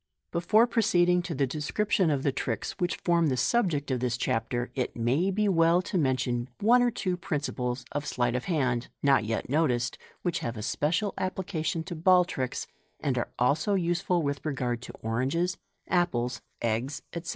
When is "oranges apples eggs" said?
15.03-17.03